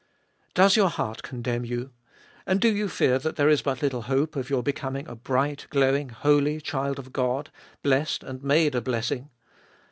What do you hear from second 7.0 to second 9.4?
God, blessed and made a blessing